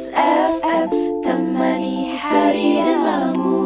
[0.00, 3.60] Guns FM Temani hari dan malammu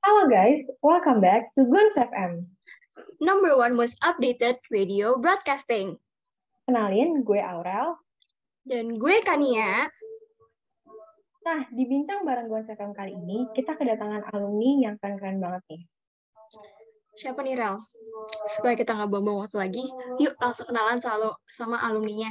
[0.00, 2.48] Halo guys, welcome back to Guns FM.
[3.20, 6.00] Number one most updated radio broadcasting.
[6.64, 8.00] Kenalin, gue Aurel.
[8.64, 9.92] Dan gue Kania.
[11.44, 15.84] Nah, di bincang bareng Guns FM kali ini, kita kedatangan alumni yang keren-keren banget nih.
[17.18, 17.82] Siapa nih, Rel?
[18.54, 19.82] Supaya kita nggak buang-buang waktu lagi,
[20.22, 22.30] yuk langsung kenalan selalu sama alumninya.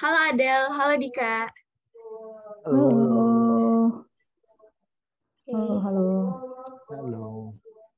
[0.00, 1.44] Halo Adel, halo Dika.
[2.64, 2.86] Halo.
[5.44, 6.08] Oke, Halo, halo.
[6.88, 7.26] Halo.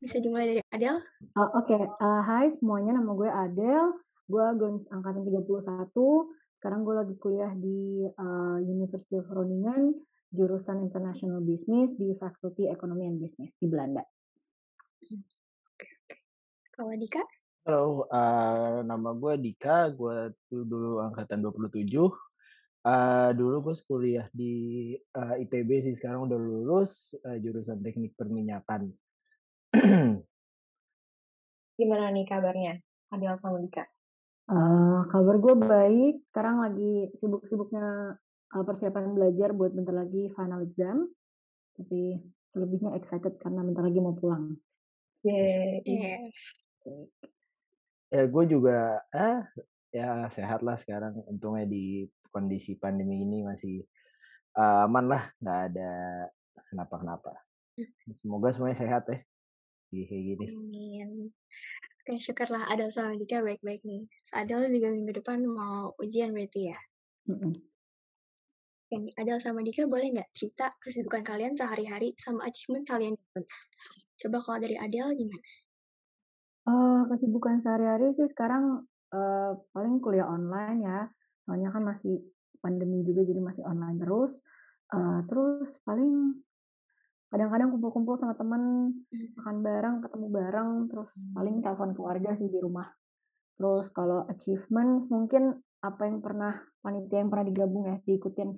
[0.03, 0.99] Bisa dimulai dari Adel?
[1.39, 3.95] Uh, Oke, uh, hai semuanya, nama gue Adel.
[4.27, 5.95] Gue Gons angkatan 31.
[6.59, 9.95] Sekarang gue lagi kuliah di uh, University of Groningen,
[10.35, 14.03] jurusan International Business di Fakulti Ekonomi and Business di Belanda.
[16.79, 17.19] Kalau Dika?
[17.67, 21.91] Halo, uh, nama gue Dika, gue tuh dulu angkatan 27.
[21.91, 28.95] Uh, dulu gue kuliah di uh, ITB sih, sekarang udah lulus uh, jurusan teknik perminyakan.
[31.83, 32.79] Gimana nih kabarnya,
[33.11, 33.83] Adel sama Dika?
[34.47, 38.15] Uh, kabar gue baik, sekarang lagi sibuk-sibuknya
[38.55, 41.11] uh, persiapan belajar buat bentar lagi final exam.
[41.75, 42.23] Tapi
[42.55, 44.55] selebihnya excited karena bentar lagi mau pulang.
[45.27, 45.83] Yeay.
[45.83, 46.68] Yes.
[48.09, 49.45] Ya gue juga, ah
[49.93, 51.19] ya sehat lah sekarang.
[51.29, 53.85] Untungnya di kondisi pandemi ini masih
[54.57, 55.93] uh, aman lah, nggak ada
[56.69, 57.33] kenapa-kenapa.
[58.17, 59.23] Semoga semuanya sehat ya,
[59.93, 60.47] kayak gini.
[60.51, 61.11] Amin.
[62.09, 64.09] Oke, syukurlah Adel sama Dika baik-baik nih.
[64.33, 66.79] Adel juga minggu depan mau ujian berarti ya?
[67.29, 67.53] Mm-mm.
[68.89, 73.13] Oke, Adel sama Dika boleh nggak cerita kesibukan kalian sehari-hari sama achievement kalian?
[74.17, 75.45] Coba kalau dari Adel gimana?
[76.69, 81.01] Eh, kesibukan sehari-hari sih sekarang eh, paling kuliah online ya.
[81.49, 82.21] Soalnya kan masih
[82.61, 84.33] pandemi juga jadi masih online terus.
[84.93, 86.37] Eh, terus paling
[87.33, 88.93] kadang-kadang kumpul-kumpul sama temen,
[89.37, 92.89] makan bareng, ketemu bareng, terus paling telepon keluarga sih di rumah.
[93.57, 96.53] Terus kalau achievement mungkin apa yang pernah
[96.85, 98.49] panitia yang pernah digabung ya diikutin.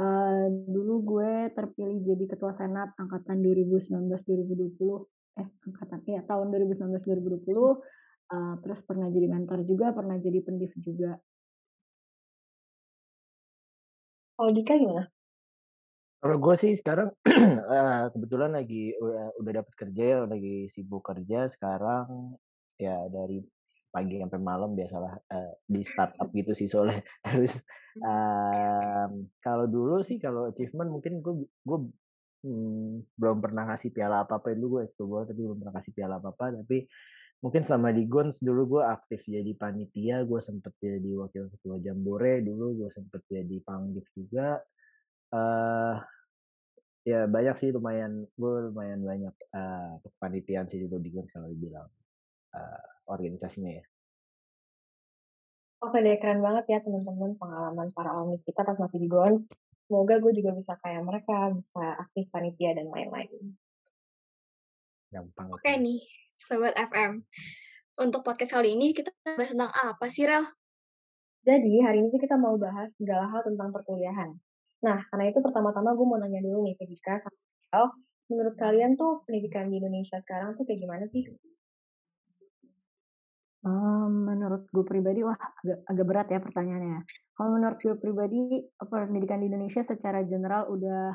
[0.00, 7.46] Eh, dulu gue terpilih jadi ketua senat angkatan 2019-2020 eh angkatan ya tahun 2019-2020
[8.30, 11.18] eh, terus pernah jadi mentor juga pernah jadi pendiv juga.
[14.40, 15.04] Kalau Dika gimana?
[16.20, 17.12] Kalau gue sih sekarang
[17.76, 21.48] eh, kebetulan lagi udah, udah dapat kerja ya, lagi sibuk kerja.
[21.48, 22.36] Sekarang
[22.80, 23.40] ya dari
[23.90, 27.00] pagi sampai malam biasalah eh, di startup gitu sih soalnya.
[27.24, 27.64] Terus
[28.00, 31.78] em, kalau dulu sih kalau achievement mungkin gue gue
[32.44, 36.14] hmm, belum pernah kasih piala apa apa dulu gue ekskul tapi belum pernah kasih piala
[36.20, 36.88] apa apa tapi
[37.40, 40.22] mungkin selama di Gons dulu gue aktif jadi panitia.
[40.28, 44.60] Gue sempet jadi wakil ketua jambore dulu gue sempet jadi panggif juga.
[45.32, 45.96] Eh
[47.00, 51.88] ya banyak sih lumayan gue lumayan banyak eh kepanitiaan sih dulu di Gons kalau dibilang
[52.54, 53.84] eh, organisasinya ya.
[55.80, 59.48] Oke deh, keren banget ya teman-teman pengalaman para alumni kita pas masih di Gons.
[59.90, 63.58] Semoga gue juga bisa kayak mereka, bisa aktif panitia dan lain-lain.
[65.10, 65.98] gampang Oke nih,
[66.38, 67.26] Sobat FM.
[67.98, 70.46] Untuk podcast kali ini kita bahas tentang apa sih, Rel?
[71.42, 74.30] Jadi, hari ini kita mau bahas segala hal tentang perkuliahan.
[74.86, 77.34] Nah, karena itu pertama-tama gue mau nanya dulu nih ke Dika sama
[77.74, 77.84] Adel,
[78.30, 81.26] menurut kalian tuh pendidikan di Indonesia sekarang tuh kayak gimana sih?
[83.60, 87.04] Em, menurut gue pribadi wah agak, agak berat ya pertanyaannya.
[87.36, 88.40] Kalau menurut gue pribadi
[88.80, 91.12] pendidikan di Indonesia secara general udah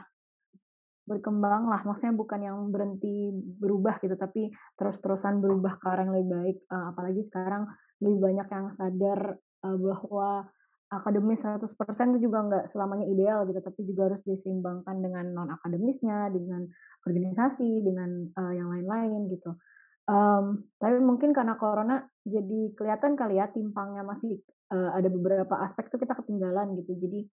[1.10, 1.82] berkembang lah.
[1.82, 6.58] Maksudnya bukan yang berhenti berubah gitu tapi terus-terusan berubah ke arah lebih baik.
[6.70, 7.66] Apalagi sekarang
[8.02, 9.20] lebih banyak yang sadar
[9.66, 10.46] bahwa
[10.94, 11.66] akademis 100%
[12.14, 16.70] itu juga nggak selamanya ideal gitu tapi juga harus diseimbangkan dengan non akademisnya dengan
[17.10, 19.58] organisasi dengan yang lain-lain gitu
[20.06, 20.46] Em,
[20.78, 24.38] tapi mungkin karena corona jadi kelihatan kali ya timpangnya masih
[24.70, 27.26] eh, ada beberapa aspek tuh kita ketinggalan gitu jadi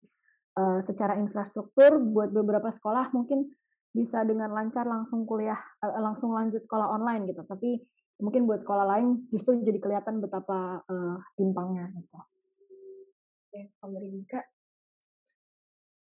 [0.57, 3.53] eh, secara infrastruktur buat beberapa sekolah mungkin
[3.93, 7.77] bisa dengan lancar langsung kuliah eh, langsung lanjut sekolah online gitu tapi
[8.25, 12.17] mungkin buat sekolah lain justru jadi kelihatan betapa eh, timpangnya gitu.
[13.53, 14.41] Oke, kalau dari Dika,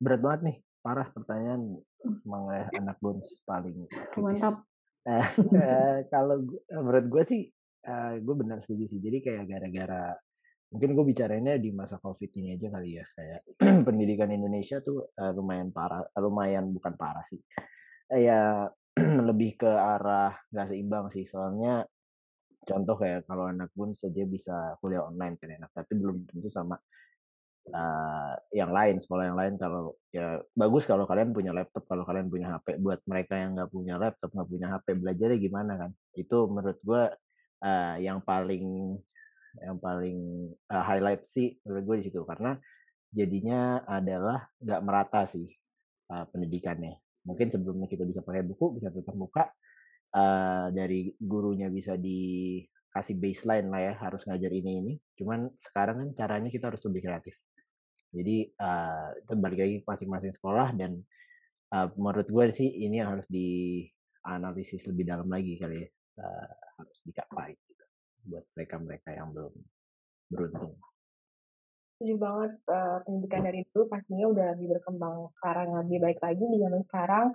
[0.00, 1.76] berat banget nih parah pertanyaan
[2.24, 4.40] emang ya anak Gons paling kritis.
[4.40, 4.64] Mantap.
[5.04, 5.26] Eh,
[5.60, 7.42] eh, kalau eh, menurut gue sih
[7.84, 9.00] eh, gue benar setuju sih.
[9.00, 10.16] Jadi kayak gara-gara
[10.72, 13.40] mungkin gue bicarainnya di masa covid ini aja kali ya kayak
[13.86, 17.38] pendidikan Indonesia tuh lumayan parah lumayan bukan parah sih.
[18.10, 18.66] Ya
[19.28, 21.28] lebih ke arah nggak seimbang sih.
[21.28, 21.84] Soalnya
[22.64, 26.80] contoh kayak kalau anak pun saja bisa kuliah online kan enak, tapi belum tentu sama
[27.72, 32.28] uh, yang lain sekolah yang lain kalau ya bagus kalau kalian punya laptop kalau kalian
[32.28, 35.90] punya HP buat mereka yang nggak punya laptop nggak punya HP belajarnya gimana kan?
[36.12, 37.02] Itu menurut gue
[37.64, 38.98] uh, yang paling
[39.62, 42.20] yang paling uh, highlight sih menurut gue di situ.
[42.26, 42.52] Karena
[43.14, 45.48] jadinya adalah nggak merata sih
[46.12, 47.00] uh, pendidikannya.
[47.24, 49.48] Mungkin sebelumnya kita bisa pakai buku bisa tetap buka
[50.12, 54.92] uh, dari gurunya bisa dikasih baseline lah ya harus ngajar ini ini.
[55.16, 57.34] Cuman sekarang kan caranya kita harus lebih kreatif
[58.14, 61.02] jadi uh, itu balik lagi masing-masing sekolah dan
[61.74, 65.88] uh, menurut gue sih ini harus dianalisis lebih dalam lagi kali ya.
[66.14, 67.84] Uh, harus dikapai gitu
[68.30, 69.50] buat mereka-mereka yang belum
[70.30, 70.78] beruntung.
[71.98, 76.58] Setuju banget uh, pendidikan dari dulu pastinya udah lebih berkembang sekarang lebih baik lagi di
[76.62, 77.26] zaman sekarang.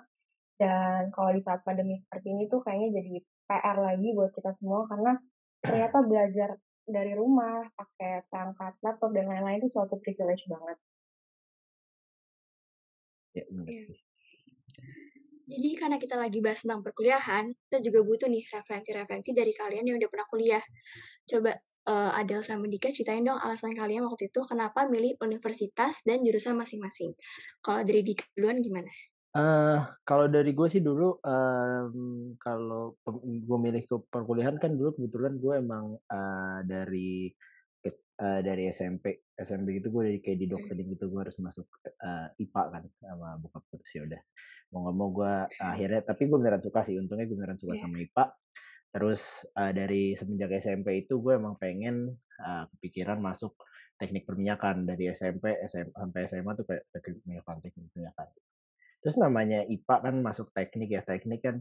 [0.60, 4.84] Dan kalau di saat pandemi seperti ini tuh kayaknya jadi PR lagi buat kita semua
[4.92, 5.16] karena
[5.64, 6.50] ternyata belajar
[6.90, 10.78] dari rumah, pakai perangkat laptop dan lain-lain itu suatu privilege banget.
[13.38, 13.84] Ya, benar Iya.
[13.86, 14.00] sih.
[15.50, 19.98] Jadi karena kita lagi bahas tentang perkuliahan, kita juga butuh nih referensi-referensi dari kalian yang
[19.98, 20.64] udah pernah kuliah.
[21.26, 21.58] Coba
[21.90, 26.54] uh, Adel sama Dika ceritain dong alasan kalian waktu itu kenapa milih universitas dan jurusan
[26.54, 27.18] masing-masing.
[27.66, 28.94] Kalau dari Dika duluan gimana?
[29.30, 35.38] Uh, kalau dari gue sih dulu, um, kalau gue milih ke perkuliahan kan dulu kebetulan
[35.38, 37.30] gue emang uh, dari
[37.86, 41.70] uh, dari SMP SMP gitu gue kayak di doktrin gitu gue harus masuk
[42.02, 44.22] uh, IPA kan sama bokap gue terus ya udah.
[44.74, 47.81] Mau nggak mau gue akhirnya tapi gue beneran suka sih untungnya gue beneran suka yeah.
[47.86, 48.26] sama IPA
[48.90, 49.22] terus
[49.54, 53.54] uh, dari semenjak SMP itu gue emang pengen uh, kepikiran masuk
[54.02, 54.90] teknik perminyakan.
[54.90, 58.30] Dari SMP SMP sampai SMA tuh kayak teknik perminyakan teknik perminyakan
[59.00, 61.56] Terus namanya IPA kan masuk teknik ya, teknik kan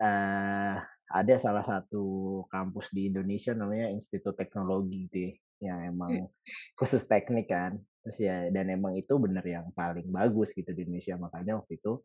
[0.00, 0.76] uh,
[1.10, 6.30] ada salah satu kampus di Indonesia namanya Institut Teknologi gitu ya, yang emang
[6.78, 7.76] khusus teknik kan.
[8.00, 11.20] Terus ya dan emang itu bener yang paling bagus gitu di Indonesia.
[11.20, 12.00] Makanya waktu itu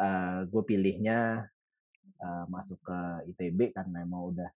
[0.00, 1.46] uh, gue pilihnya
[2.18, 2.98] uh, masuk ke
[3.36, 4.50] ITB karena emang udah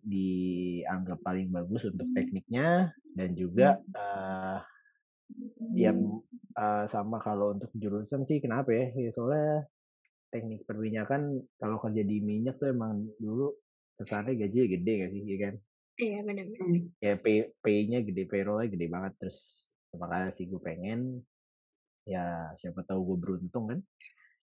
[0.00, 2.96] dianggap paling bagus untuk tekniknya.
[3.10, 4.62] Dan juga uh,
[5.76, 8.86] ya uh, sama kalau untuk jurusan sih kenapa ya?
[8.94, 9.66] ya soalnya
[10.30, 13.54] teknik perminyakan kalau kerja di minyak tuh emang dulu
[13.98, 15.54] kesannya gaji gede gak sih ya kan
[16.00, 16.68] iya benar-benar
[17.02, 21.20] ya pay pay-nya gede payroll-nya gede banget terus makanya sih gue pengen
[22.06, 23.80] ya siapa tahu gue beruntung kan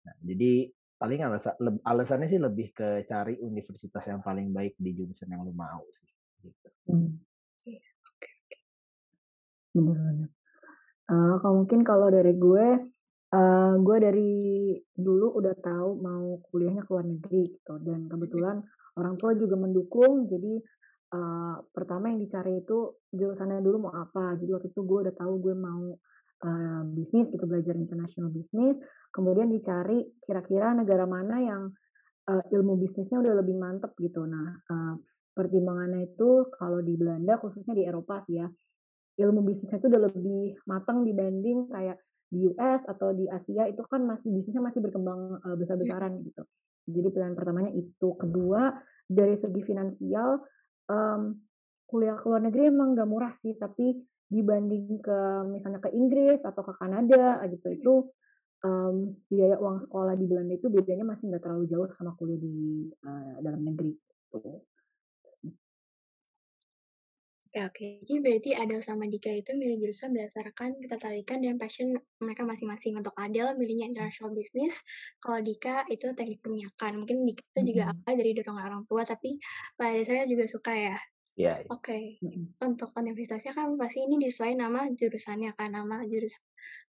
[0.06, 5.34] nah jadi paling alasan alasannya sih lebih ke cari universitas yang paling baik di jurusan
[5.34, 6.10] yang lu mau sih
[6.46, 6.70] gitu.
[6.90, 7.18] Hmm.
[9.74, 10.30] Benar-benar.
[11.12, 12.68] Uh, kalau mungkin kalau dari gue,
[13.36, 14.32] uh, gue dari
[14.96, 17.76] dulu udah tahu mau kuliahnya ke luar negeri gitu.
[17.84, 18.64] Dan kebetulan
[18.96, 20.32] orang tua juga mendukung.
[20.32, 20.56] Jadi
[21.12, 24.40] uh, pertama yang dicari itu jurusannya dulu mau apa.
[24.40, 26.00] Jadi waktu itu gue udah tahu gue mau
[26.48, 28.78] uh, bisnis gitu belajar international bisnis
[29.12, 31.64] kemudian dicari kira-kira negara mana yang
[32.32, 34.24] uh, ilmu bisnisnya udah lebih mantep gitu.
[34.26, 34.96] Nah uh,
[35.32, 38.48] pertimbangannya itu kalau di Belanda khususnya di Eropa sih ya
[39.20, 42.00] ilmu bisnisnya itu udah lebih matang dibanding kayak
[42.32, 46.48] di US atau di Asia itu kan masih bisnisnya masih berkembang uh, besar-besaran gitu.
[46.88, 48.08] Jadi pilihan pertamanya itu.
[48.16, 48.72] Kedua
[49.04, 50.40] dari segi finansial
[50.88, 51.36] um,
[51.92, 54.00] kuliah ke luar negeri emang gak murah sih, tapi
[54.32, 55.20] dibanding ke
[55.52, 57.94] misalnya ke Inggris atau ke Kanada gitu itu
[58.64, 62.88] um, biaya uang sekolah di Belanda itu bedanya masih nggak terlalu jauh sama kuliah di
[63.04, 63.92] uh, dalam negeri.
[64.32, 64.71] Gitu.
[67.52, 68.08] Ya, oke.
[68.08, 71.92] Jadi berarti Adel sama Dika itu milih jurusan berdasarkan ketertarikan dan passion
[72.24, 72.96] mereka masing-masing.
[72.96, 74.80] Untuk Adel milihnya international business,
[75.20, 77.04] kalau Dika itu teknik perminyakan.
[77.04, 79.36] Mungkin Dika itu juga awal dari dorongan orang tua, tapi
[79.76, 80.98] pada dasarnya juga suka ya.
[81.36, 81.68] Iya.
[81.68, 82.24] Oke.
[82.64, 86.40] Untuk universitasnya kan pasti ini disesuaikan nama jurusannya kan, nama jurus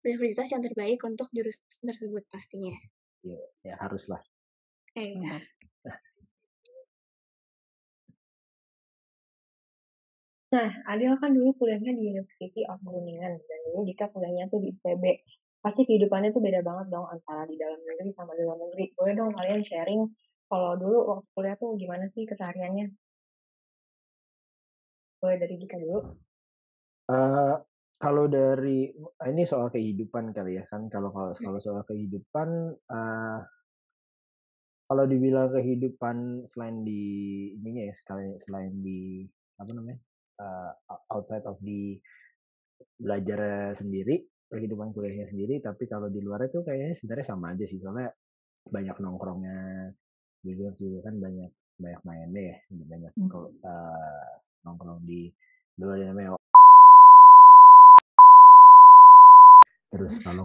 [0.07, 2.75] universitas yang terbaik untuk jurusan tersebut pastinya.
[3.27, 4.23] Iya, ya haruslah.
[4.95, 5.43] Iya.
[10.53, 14.69] Nah, Adil kan dulu kuliahnya di University of Groningen dan dulu Dika kuliahnya tuh di
[14.77, 15.05] ITB.
[15.65, 18.93] Pasti kehidupannya tuh beda banget dong antara di dalam negeri sama di luar negeri.
[18.93, 20.05] Boleh dong kalian sharing
[20.53, 22.93] kalau dulu waktu kuliah tuh gimana sih kesehariannya?
[25.25, 25.99] Boleh dari Dika dulu.
[27.09, 27.57] Uh,
[27.97, 28.93] kalau dari
[29.25, 33.41] ini soal kehidupan kali ya kan kalau kalau kalau soal kehidupan uh,
[34.85, 37.03] kalau dibilang kehidupan selain di
[37.57, 37.95] ininya ya
[38.43, 39.25] selain di
[39.57, 40.03] apa namanya
[40.41, 40.73] uh,
[41.13, 42.01] outside of di
[42.99, 44.23] belajar sendiri
[44.53, 48.13] kehidupan kuliahnya sendiri tapi kalau di luar itu kayaknya sebenarnya sama aja sih soalnya
[48.69, 49.91] banyak nongkrongnya
[50.45, 53.29] juga juga kan banyak banyak mainnya ya banyak Hmm.
[53.31, 54.31] kalau eh,
[54.63, 55.33] nongkrong di
[55.75, 56.37] dulu ada namanya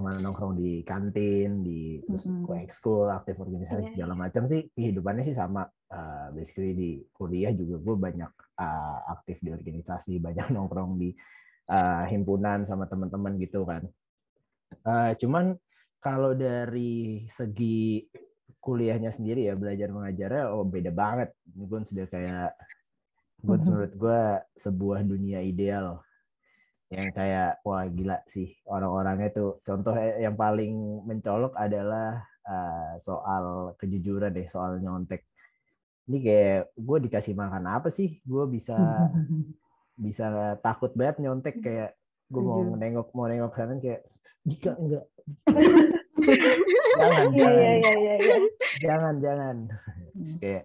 [0.07, 3.91] nggak nongkrong di kantin di terus ke ekskul aktif organisasi Iya.
[3.93, 5.67] segala macam sih kehidupannya sih sama.
[5.87, 11.11] Eh, basically di kuliah juga gue banyak eh, aktif di organisasi banyak nongkrong di
[11.67, 13.83] eh, himpunan sama teman-teman gitu kan.
[14.71, 15.53] Eh, cuman
[15.99, 18.07] kalau dari segi
[18.63, 21.35] kuliahnya sendiri ya belajar mengajarnya oh beda banget.
[21.43, 22.55] Gue sudah kayak
[23.43, 24.21] gue menurut gue
[24.57, 26.01] sebuah dunia ideal
[26.88, 30.72] yang kayak wah gila sih orang-orangnya tuh contoh yang paling
[31.03, 35.27] mencolok adalah eh, soal kejujuran deh soal nyontek.
[36.08, 38.24] Ini kayak gue dikasih makan apa sih?
[38.24, 38.79] Gue bisa
[39.94, 40.25] bisa
[40.60, 41.60] takut banget nyontek.
[41.60, 44.08] Kayak gue mau nengok mau nengok sana kayak
[44.41, 45.06] jika enggak.
[46.98, 47.53] Jangan Iya, jangan.
[47.53, 48.38] iya, iya, iya.
[48.82, 49.56] jangan jangan.
[50.17, 50.38] Hmm.
[50.41, 50.63] kayak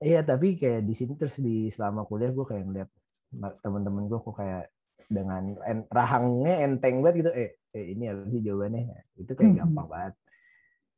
[0.00, 2.90] iya tapi kayak di sini terus di selama kuliah gue kayak ngeliat
[3.32, 4.66] ma- teman-teman gue kok kayak
[5.08, 7.30] dengan en, rahangnya enteng banget gitu.
[7.32, 8.82] Eh, eh ini apa sih jawabannya?
[9.16, 9.60] Itu kayak Hmm.
[9.64, 10.14] gampang banget.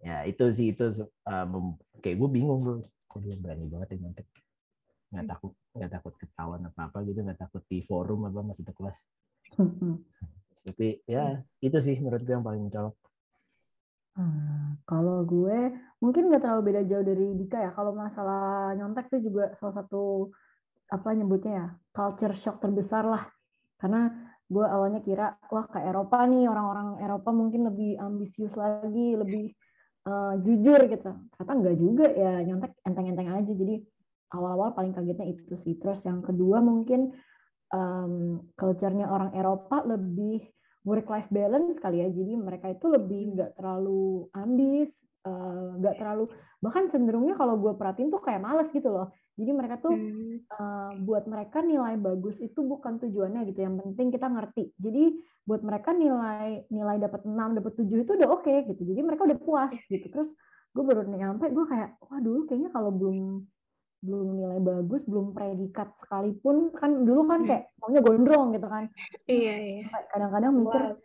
[0.00, 0.84] Ya itu sih itu
[1.28, 2.74] uh, mem- kayak gue bingung bro
[3.10, 4.26] kok dia berani banget ya nyontek
[5.10, 8.72] nggak takut nggak takut ketahuan apa apa gitu nggak takut di forum apa masih di
[8.72, 8.96] kelas.
[10.64, 12.96] Tapi ya itu sih menurut gue yang paling mencolok.
[14.16, 15.58] Hmm, kalau gue
[16.00, 17.70] mungkin nggak terlalu beda jauh dari Dika ya.
[17.74, 20.32] Kalau masalah nyontek itu juga salah satu
[20.88, 23.24] apa nyebutnya ya culture shock terbesar lah.
[23.80, 24.12] Karena
[24.50, 29.50] gue awalnya kira wah ke Eropa nih orang-orang Eropa mungkin lebih ambisius lagi, lebih
[30.06, 31.10] eh, jujur gitu.
[31.34, 33.52] Ternyata enggak juga ya nyontek enteng-enteng aja.
[33.56, 33.80] Jadi
[34.36, 35.74] awal-awal paling kagetnya itu sih.
[35.80, 37.10] Terus yang kedua mungkin
[37.74, 40.42] em, culture-nya orang Eropa lebih
[40.84, 44.88] work life balance kali ya jadi mereka itu lebih nggak terlalu ambis
[45.28, 46.24] eh, nggak terlalu
[46.60, 50.36] bahkan cenderungnya kalau gue perhatiin tuh kayak males gitu loh jadi mereka tuh Hmm.
[50.36, 54.76] eh, buat mereka nilai bagus itu bukan tujuannya gitu yang penting kita ngerti.
[54.76, 58.82] Jadi buat mereka nilai nilai dapat 6 dapat 7 itu udah oke gitu.
[58.84, 60.06] Jadi mereka udah puas gitu.
[60.06, 60.28] Terus
[60.70, 63.42] gue baru nyampe gue kayak wah dulu kayaknya kalau belum
[64.00, 68.84] belum nilai bagus belum predikat sekalipun kan dulu kan kayak maunya gondrong gitu kan.
[69.26, 69.84] Iya, iya.
[70.08, 70.96] kadang-kadang mikir Wow.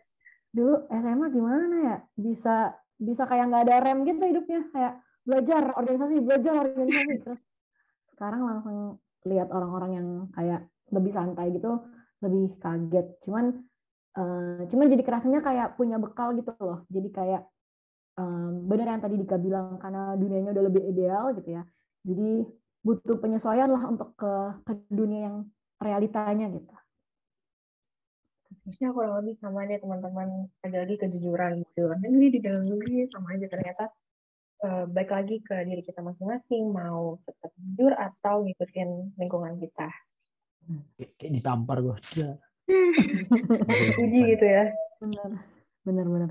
[0.52, 1.96] dulu SMA gimana ya?
[2.14, 2.54] Bisa
[2.96, 4.60] bisa kayak nggak ada rem gitu hidupnya.
[4.72, 4.94] Kayak
[5.26, 7.14] belajar organisasi belajar organisasi.
[7.20, 7.42] Terus
[8.16, 8.76] sekarang langsung
[9.28, 11.84] lihat orang-orang yang kayak lebih santai gitu
[12.24, 13.06] lebih kaget.
[13.28, 13.44] Cuman
[14.16, 16.88] eh, cuman jadi kerasanya kayak punya bekal gitu loh.
[16.88, 17.42] Jadi kayak
[18.16, 21.62] em, bener yang tadi Dika bilang karena dunianya udah lebih ideal gitu ya.
[22.06, 22.48] Jadi
[22.86, 24.32] butuh penyesuaian lah untuk ke,
[24.62, 25.36] ke dunia yang
[25.82, 26.74] realitanya gitu.
[28.62, 30.48] Terusnya kurang lebih sama deh teman-teman.
[30.62, 31.66] Ada lagi kejujuran.
[31.66, 33.90] Di di dalam negeri, sama aja ternyata
[34.62, 39.88] eh, baik lagi ke diri kita masing-masing, mau tetap jujur atau ngikutin lingkungan kita.
[40.98, 41.96] kayak, kayak ditampar gue
[44.02, 44.74] Uji gitu ya.
[44.98, 45.30] bener
[45.86, 46.30] bener bener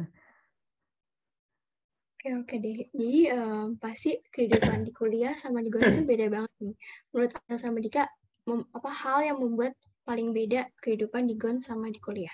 [2.25, 2.89] Oke, oke deh.
[2.89, 6.75] Jadi em, pasti kehidupan di kuliah sama di Gonsu beda banget nih.
[7.13, 8.09] Menurut Anda sama Dika,
[8.49, 9.77] mem- apa hal yang membuat
[10.09, 12.33] paling beda kehidupan di Gon sama di kuliah?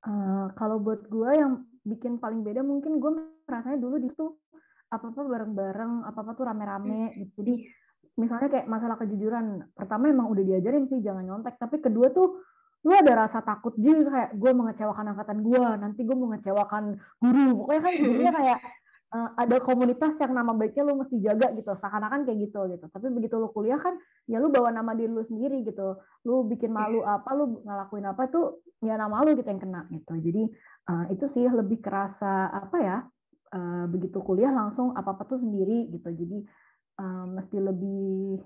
[0.00, 3.10] Eh, kalau buat gue yang bikin paling beda mungkin gue
[3.44, 4.32] rasanya dulu di situ
[4.88, 7.44] apa-apa bareng-bareng, apa-apa tuh rame-rame gitu.
[7.44, 7.54] Jadi
[8.16, 12.40] misalnya kayak masalah kejujuran, pertama emang udah diajarin sih jangan nyontek, tapi kedua tuh
[12.80, 17.64] lu ada rasa takut juga kayak gue mengecewakan angkatan gue, nanti gue mengecewakan guru.
[17.64, 18.58] Pokoknya kan jadinya kayak
[19.10, 22.86] eh, ada komunitas yang nama baiknya lu mesti jaga gitu, seakan-akan kayak gitu gitu.
[22.86, 23.98] Tapi begitu lu kuliah kan
[24.30, 25.98] ya lu bawa nama diri lu sendiri gitu.
[26.26, 30.14] Lu bikin malu apa, lu ngelakuin apa tuh ya nama lu gitu yang kena gitu.
[30.18, 30.42] Jadi
[30.90, 32.98] eh, itu sih lebih kerasa apa ya?
[33.50, 36.08] eh, begitu kuliah langsung apa-apa tuh sendiri gitu.
[36.14, 36.38] Jadi
[37.02, 38.38] eh, mesti lebih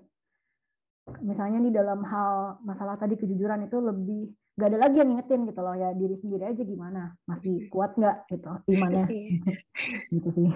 [1.20, 5.60] misalnya nih dalam hal masalah tadi kejujuran itu lebih gak ada lagi yang ngingetin gitu
[5.66, 9.30] loh ya diri sendiri aja gimana masih kuat nggak gitu imannya Iya.
[10.14, 10.50] gitu sih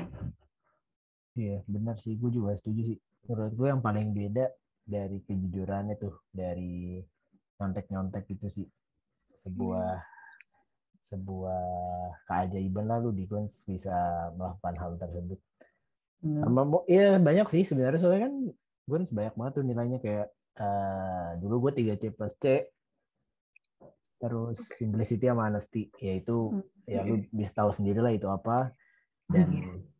[1.39, 2.19] Iya, benar sih.
[2.19, 2.99] Gue juga setuju sih.
[3.31, 4.51] Menurut gue yang paling beda
[4.83, 6.99] dari kejujuran itu, dari
[7.63, 8.67] nyontek-nyontek itu sih
[9.39, 10.03] sebuah
[11.09, 11.63] sebuah
[12.29, 13.95] keajaiban lah lu di Guns bisa
[14.35, 15.39] melakukan hal tersebut.
[16.21, 16.43] Bener.
[16.43, 18.35] Sama iya banyak sih sebenarnya soalnya kan
[18.91, 20.27] Guns banyak banget tuh nilainya kayak
[20.59, 22.67] eh, dulu gue 3 C plus C
[24.19, 26.65] terus simplicity sama honesty yaitu Hmm.
[26.89, 28.73] ya lu bisa tahu sendiri lah itu apa
[29.29, 29.49] dan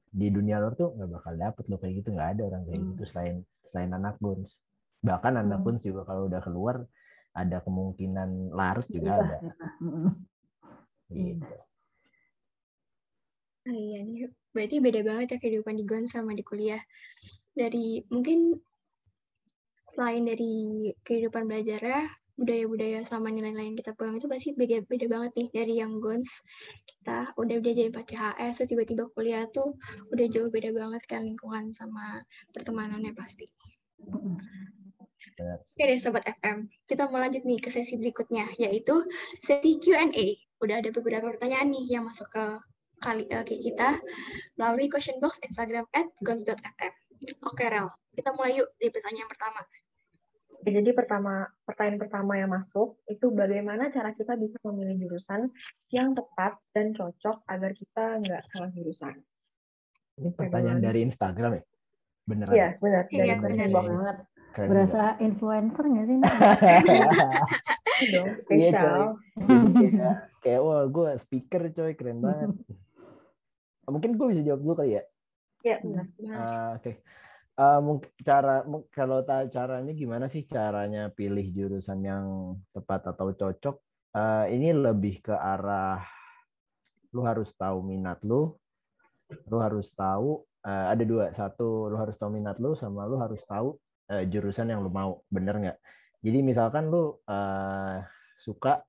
[0.09, 2.89] di dunia luar tuh nggak bakal dapet lo kayak gitu nggak ada orang kayak Hmm.
[2.97, 3.37] gitu selain
[3.69, 4.57] selain anak guns
[5.05, 5.67] bahkan anak Hmm.
[5.69, 6.77] guns juga kalau udah keluar
[7.37, 9.53] ada kemungkinan larut juga Iya, ada ya.
[9.85, 10.13] Mm-mm.
[11.13, 11.57] gitu
[13.69, 16.81] Ah, iya nih, berarti beda banget ya kehidupan di Gon sama di kuliah.
[17.53, 18.57] Dari mungkin
[19.93, 25.31] selain dari kehidupan belajarnya, budaya-budaya sama nilai-nilai yang kita pegang itu pasti beda, beda banget
[25.35, 26.31] nih dari yang Gons
[26.87, 29.75] kita udah diajarin 4 CHS terus tiba-tiba kuliah tuh
[30.15, 32.23] udah jauh beda banget kan lingkungan sama
[32.55, 33.51] pertemanannya pasti.
[35.39, 39.03] Oke deh Sobat FM, kita mau lanjut nih ke sesi berikutnya, yaitu
[39.43, 40.39] sesi Q&A.
[40.63, 42.45] Udah ada beberapa pertanyaan nih yang masuk ke
[42.99, 43.99] kali eh, ke kita
[44.59, 46.93] melalui question box Instagram at gons.fm.
[47.47, 49.63] Oke Rel, kita mulai yuk di pertanyaan pertama.
[50.59, 55.55] Oke, jadi pertama pertanyaan pertama yang masuk itu bagaimana cara kita bisa memilih jurusan
[55.95, 59.23] yang tepat dan cocok agar kita nggak salah jurusan.
[60.19, 61.65] Ini pertanyaan dari Instagram ya?
[62.27, 62.55] Beneran?
[62.59, 63.05] Iya, benar.
[63.07, 63.71] Dari Iya, benar.
[63.71, 64.17] banget.
[64.49, 66.17] Keren Berasa influencer nggak sih?
[66.19, 66.33] Nak?
[68.11, 68.99] dong, Iya, spesial.
[69.39, 69.55] coy.
[69.79, 69.87] Jadi
[70.43, 72.51] kayak, wah gue speaker coy, keren banget.
[73.95, 75.03] Mungkin gue bisa jawab dulu kali ya?
[75.63, 76.05] Iya, benar.
[76.35, 76.91] Ah, Oke.
[76.91, 76.97] Ah,
[77.59, 78.63] mungkin cara
[78.95, 82.27] kalau caranya gimana sih caranya pilih jurusan yang
[82.71, 83.77] tepat atau cocok?
[84.15, 86.01] Ah, ini lebih ke arah
[87.13, 88.55] lu harus tahu minat lu,
[89.49, 93.41] lu harus tahu eh, ada dua, satu lu harus tahu minat lu sama lu harus
[93.45, 93.77] tahu
[94.13, 95.79] eh, jurusan yang lu mau, bener nggak?
[96.25, 97.97] Jadi misalkan lu eh,
[98.39, 98.85] suka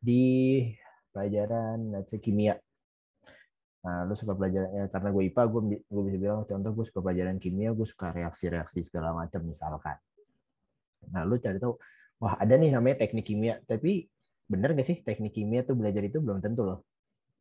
[0.00, 0.64] di
[1.12, 2.56] pelajaran let's kimia,
[3.80, 7.36] Nah, lu suka pelajarannya karena gue IPA, gue, gue bisa bilang contoh gue suka pelajaran
[7.40, 9.96] kimia, gue suka reaksi-reaksi segala macam misalkan.
[11.08, 11.80] Nah, lu cari tahu,
[12.20, 14.04] wah ada nih namanya teknik kimia, tapi
[14.44, 16.84] bener gak sih teknik kimia tuh belajar itu belum tentu loh.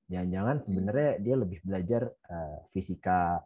[0.08, 3.44] Jangan-jangan sebenarnya dia lebih belajar eh, fisika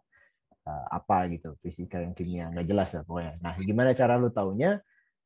[0.70, 3.34] eh, apa gitu, fisika yang kimia nggak jelas lah pokoknya.
[3.42, 4.80] Nah, gimana cara lu taunya?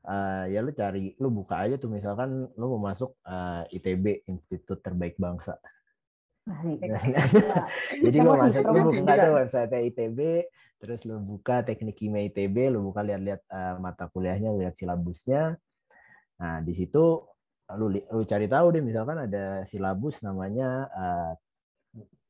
[0.08, 4.80] Eh, ya lu cari, lu buka aja tuh misalkan lu mau masuk eh, ITB, Institut
[4.80, 5.60] Terbaik Bangsa.
[6.48, 6.80] Asik.
[8.08, 10.20] Jadi lu Promosi, masuk lu promosi buka tuh website ITB,
[10.80, 15.60] terus lu buka teknik kimia ITB, lu buka lihat-lihat eh, mata kuliahnya, lihat silabusnya.
[16.40, 17.20] Nah, di situ
[17.76, 21.32] lu li- lu cari tahu deh misalkan ada silabus namanya eh,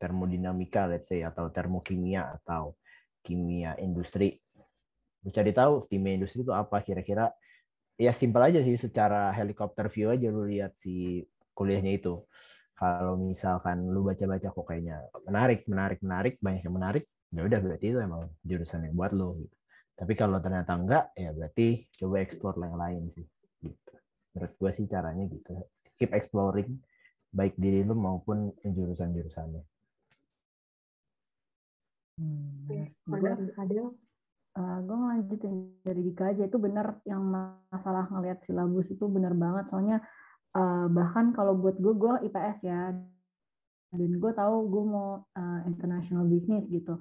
[0.01, 2.73] termodinamika let's say atau termokimia atau
[3.21, 4.41] kimia industri.
[5.21, 7.29] Lu cari tahu kimia industri itu apa kira-kira
[7.97, 11.25] ya simpel aja sih secara helikopter view aja lu lihat si
[11.57, 12.21] kuliahnya itu
[12.77, 17.85] kalau misalkan lu baca-baca kok kayaknya menarik, menarik, menarik, banyak yang menarik, ya udah berarti
[17.89, 19.33] itu emang jurusan yang buat lo.
[19.41, 19.55] Gitu.
[19.97, 23.25] Tapi kalau ternyata enggak, ya berarti coba explore yang lain sih.
[23.65, 23.91] Gitu.
[24.37, 25.57] Menurut gue sih caranya gitu.
[25.97, 26.77] Keep exploring,
[27.33, 29.65] baik diri lu maupun jurusan-jurusannya.
[32.21, 33.83] Hmm, Ada, gue ada.
[34.57, 40.01] gue ngelanjutin dari Dika aja itu benar yang masalah ngelihat silabus itu benar banget soalnya
[40.55, 42.95] eh, bahkan kalau buat gue gue IPS ya.
[43.87, 46.95] Dan gue tahu gue mau eh, international business gitu.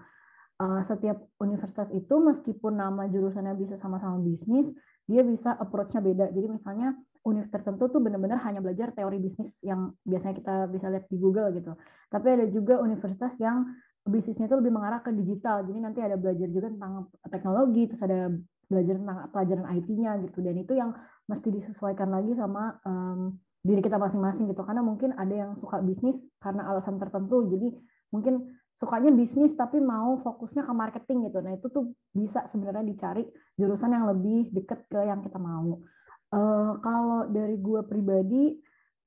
[0.56, 4.72] Eh, setiap universitas itu meskipun nama jurusannya bisa sama-sama bisnis
[5.06, 6.26] dia bisa approach-nya beda.
[6.34, 11.06] Jadi misalnya universitas tertentu tuh benar-benar hanya belajar teori bisnis yang biasanya kita bisa lihat
[11.06, 11.72] di Google gitu.
[12.10, 13.66] Tapi ada juga universitas yang
[14.06, 15.66] bisnisnya itu lebih mengarah ke digital.
[15.66, 18.20] Jadi nanti ada belajar juga tentang teknologi, terus ada
[18.66, 20.38] belajar tentang pelajaran IT-nya gitu.
[20.42, 20.90] Dan itu yang
[21.26, 24.62] mesti disesuaikan lagi sama em, diri kita masing-masing gitu.
[24.62, 27.46] Karena mungkin ada yang suka bisnis karena alasan tertentu.
[27.50, 27.74] Jadi
[28.14, 31.38] mungkin sukanya bisnis tapi mau fokusnya ke marketing gitu.
[31.40, 33.24] Nah itu tuh bisa sebenarnya dicari
[33.56, 35.80] jurusan yang lebih deket ke yang kita mau.
[36.34, 38.58] Eh, kalau dari gue pribadi,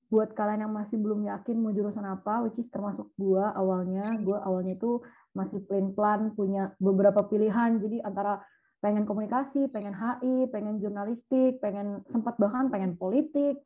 [0.10, 4.38] buat kalian yang masih belum yakin mau jurusan apa, which is termasuk gue awalnya, gue
[4.42, 5.06] awalnya itu
[5.38, 8.42] masih plain plan punya beberapa pilihan, jadi antara
[8.80, 13.60] pengen komunikasi, pengen HI, pengen jurnalistik, pengen sempat bahkan pengen politik,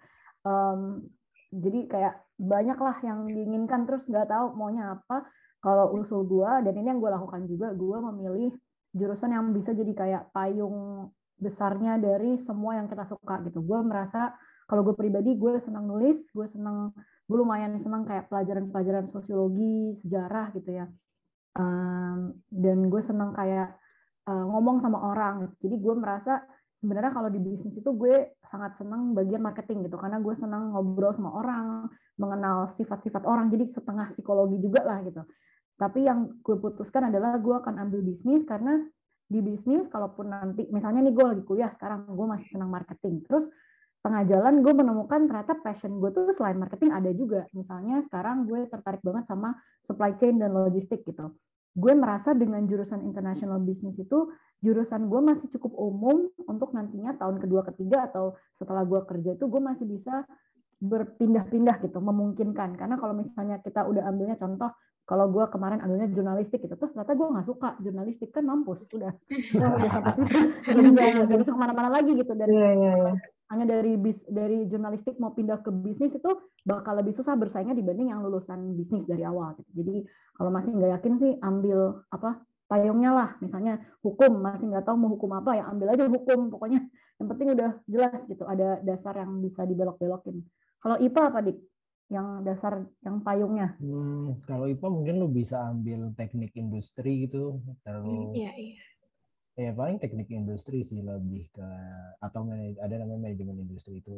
[0.43, 1.08] Em,
[1.56, 5.23] jadi kayak banyak lah yang diinginkan terus nggak tahu maunya apa.
[5.63, 8.52] Kalau usul gue dan ini yang gue lakukan juga, gue memilih
[8.91, 11.08] jurusan yang bisa jadi kayak payung
[11.39, 13.63] besarnya dari semua yang kita suka gitu.
[13.63, 14.36] Gue merasa
[14.67, 16.95] kalau gue pribadi gue senang nulis gue senang
[17.28, 20.88] gue lumayan senang kayak pelajaran-pelajaran sosiologi sejarah gitu ya
[21.54, 23.78] Um, dan gue senang kayak
[24.28, 25.52] uh, ngomong sama orang.
[25.60, 26.44] Jadi gue merasa
[26.80, 29.96] sebenarnya kalau di bisnis itu gue sangat senang bagian marketing gitu.
[30.00, 31.66] Karena gue senang ngobrol sama orang
[32.20, 33.52] mengenal sifat-sifat orang.
[33.52, 35.24] Jadi setengah psikologi juga lah gitu.
[35.74, 38.78] Tapi yang gue putuskan adalah gue akan ambil bisnis karena
[39.24, 43.26] di bisnis kalaupun nanti misalnya nih gue lagi kuliah sekarang gue masih senang marketing.
[43.26, 43.50] Terus
[44.04, 47.48] tengah jalan gue menemukan ternyata passion gue tuh selain marketing ada juga.
[47.56, 49.56] Misalnya sekarang gue tertarik banget sama
[49.88, 51.34] supply chain dan logistik gitu.
[51.74, 54.30] Gue merasa dengan jurusan international business itu
[54.64, 59.46] jurusan gue masih cukup umum untuk nantinya tahun kedua ketiga atau setelah gue kerja itu
[59.50, 60.24] gue masih bisa
[60.80, 64.72] berpindah-pindah gitu memungkinkan karena kalau misalnya kita udah ambilnya contoh
[65.04, 69.12] kalau gue kemarin ambilnya jurnalistik gitu terus ternyata gue nggak suka jurnalistik kan mampus udah
[70.72, 73.14] udah bisa ke mana-mana lagi gitu dari Iya, iya, iya.
[73.54, 76.32] Hanya dari bis dari jurnalistik mau pindah ke bisnis itu
[76.66, 79.70] bakal lebih susah bersaingnya dibanding yang lulusan bisnis dari awal gitu.
[79.86, 82.42] jadi kalau masih nggak yakin sih ambil apa
[82.74, 83.30] payungnya lah.
[83.38, 86.50] Misalnya hukum masih nggak tahu mau hukum apa ya ambil aja hukum.
[86.50, 86.82] Pokoknya
[87.22, 90.42] yang penting udah jelas gitu ada dasar yang bisa dibelok-belokin.
[90.82, 91.58] Kalau IPA apa dik?
[92.12, 93.78] Yang dasar yang payungnya?
[93.80, 98.84] Hmm, kalau IPA mungkin lu bisa ambil teknik industri gitu, terus Iya, iya.
[99.54, 101.68] Ya paling teknik industri sih lebih ke
[102.18, 104.13] atau manaj- ada namanya manajemen industri itu.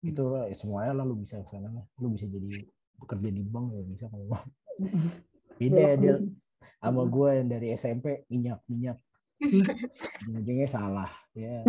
[0.00, 0.08] Hmm.
[0.08, 2.64] itu lah, ya semuanya lah lu bisa ke sana lah, lu bisa jadi
[2.96, 4.40] bekerja di bank ya bisa kalau mau.
[5.60, 6.14] Beda ya dia
[6.80, 8.96] sama gue yang dari SMP minyak minyak,
[10.40, 11.60] ujungnya salah ya.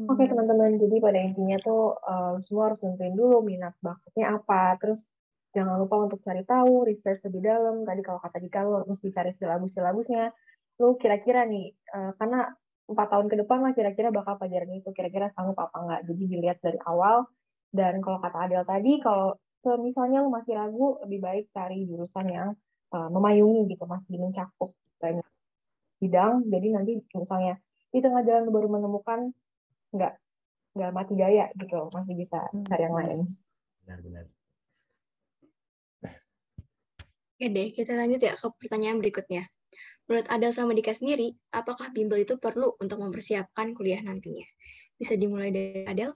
[0.00, 5.10] Oke teman-teman, jadi pada intinya tuh eh, semua harus nentuin dulu minat bakatnya apa, terus
[5.50, 7.82] jangan lupa untuk cari tahu, research lebih dalam.
[7.82, 10.30] Tadi kalau kata Dika, lu mesti cari silabus-silabusnya.
[10.80, 12.48] Lu kira-kira nih, eh, karena
[12.90, 16.00] empat tahun ke depan lah kira-kira bakal pelajaran itu, kira-kira sanggup apa enggak.
[16.10, 17.26] Jadi dilihat dari awal.
[17.70, 19.38] Dan kalau kata Adel tadi, kalau
[19.78, 22.48] misalnya lu masih ragu, lebih baik cari jurusan yang
[22.94, 25.26] eh, memayungi gitu, masih mencakup banyak
[26.02, 26.46] bidang.
[26.46, 27.54] Jadi nanti misalnya
[27.90, 29.34] di tengah jalan baru menemukan
[29.90, 30.14] nggak
[30.78, 32.38] nggak mati gaya gitu masih bisa
[32.70, 33.20] cari yang lain
[33.82, 34.30] Benar-benar.
[37.40, 39.48] Oke deh, kita lanjut ya ke pertanyaan berikutnya.
[40.04, 44.44] Menurut Adel sama Dika sendiri, apakah bimbel itu perlu untuk mempersiapkan kuliah nantinya?
[45.00, 46.12] Bisa dimulai dari Adel?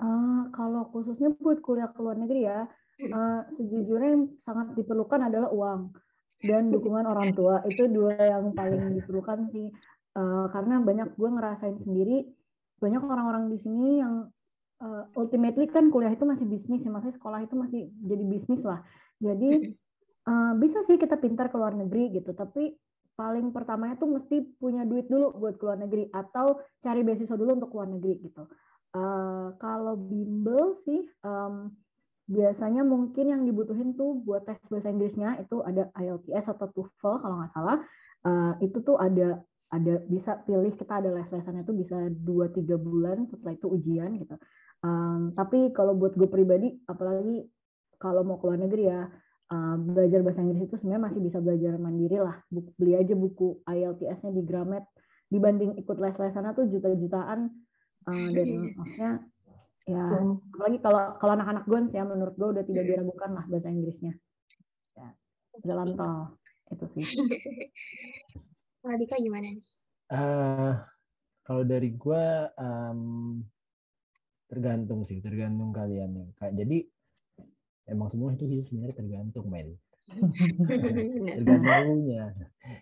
[0.00, 2.64] Ah, kalau khususnya buat kuliah ke luar negeri ya,
[2.96, 5.92] eh, sejujurnya yang sangat diperlukan adalah uang
[6.40, 7.60] dan dukungan orang tua.
[7.68, 9.68] Itu dua yang paling diperlukan sih.
[10.16, 12.24] Eh, karena banyak gue ngerasain sendiri,
[12.80, 14.32] banyak orang-orang di sini yang
[14.80, 18.80] eh, ultimately kan kuliah itu masih bisnis ya, maksudnya sekolah itu masih jadi bisnis lah.
[19.20, 19.76] Jadi
[20.28, 22.74] eh, bisa sih kita pintar ke luar negeri gitu, tapi
[23.16, 27.50] paling pertamanya tuh mesti punya duit dulu buat ke luar negeri atau cari beasiswa dulu
[27.56, 28.44] untuk ke luar negeri gitu.
[28.96, 31.72] Eh, kalau bimbel sih em,
[32.26, 37.36] biasanya mungkin yang dibutuhin tuh buat tes bahasa Inggrisnya itu ada IELTS atau TOEFL kalau
[37.40, 37.78] nggak salah.
[38.26, 39.40] Eh, itu tuh ada
[39.72, 44.36] ada bisa pilih kita ada les-lesannya tuh bisa 2-3 bulan setelah itu ujian gitu.
[44.84, 47.48] Em, tapi kalau buat gue pribadi apalagi
[47.96, 49.08] kalau mau ke luar negeri ya
[49.52, 52.36] eh, belajar bahasa Inggris itu sebenarnya masih bisa belajar mandiri lah.
[52.50, 54.84] Buku- beli aja buku IELTS-nya di Gramet.
[55.26, 57.40] Dibanding ikut les-lesannya tuh juta-jutaan.
[58.06, 59.10] Eh, dan maksudnya
[59.86, 60.42] ya Hmm.
[60.50, 64.12] apalagi kalau kalau anak-anak gue ya menurut gue udah tidak diragukan lah bahasa Inggrisnya.
[64.98, 65.08] Ya,
[65.62, 66.14] jalan tol
[66.74, 67.06] itu sih.
[68.82, 69.66] Kalau Dika gimana nih?
[70.06, 70.72] Eh,
[71.42, 73.42] kalau dari gua em,
[74.46, 76.78] tergantung sih, tergantung kalian Kayak jadi
[77.86, 79.74] emang semua itu hidup sebenarnya tergantung men.
[80.06, 80.94] Benar.
[81.42, 82.24] Tergantung elunya.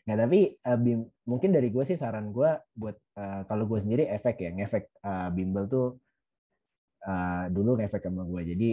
[0.04, 4.04] Nah tapi eh, bim- mungkin dari gue sih saran gue buat eh, kalau gue sendiri
[4.08, 5.86] efek ya, ngefek eh, bimbel tuh
[7.04, 8.42] eh, dulu ngefek sama gue.
[8.44, 8.68] Jadi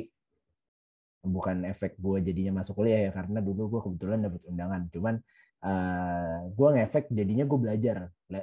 [1.22, 4.88] bukan efek gue jadinya masuk kuliah ya karena dulu gue kebetulan dapet undangan.
[4.92, 5.16] Cuman
[5.62, 7.98] eh gue ngefek jadinya gue belajar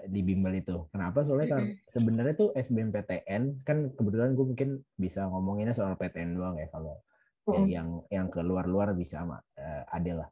[0.07, 0.87] di bimbel itu.
[0.95, 1.27] Kenapa?
[1.27, 6.71] Soalnya kan sebenarnya tuh SBMPTN kan kebetulan gue mungkin bisa ngomonginnya soal PTN doang ya
[6.71, 7.03] kalau
[7.49, 7.69] ya, Mm.
[7.69, 10.29] yang yang ke luar-luar bisa sama eh, ada lah.